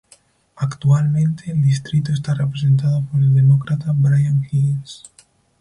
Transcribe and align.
Actualmente 0.55 1.51
el 1.51 1.61
distrito 1.61 2.11
está 2.11 2.33
representado 2.33 3.03
por 3.05 3.21
el 3.21 3.35
Demócrata 3.35 3.91
Brian 3.95 4.41
Higgins. 4.51 5.03